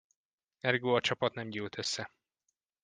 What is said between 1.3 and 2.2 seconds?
nem gyűlt össze.